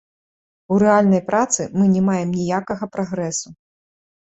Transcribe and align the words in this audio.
У 0.75 0.77
рэальнай 0.83 1.21
працы 1.29 1.67
мы 1.77 1.85
не 1.95 2.03
маем 2.09 2.29
ніякага 2.41 2.91
прагрэсу. 2.95 3.57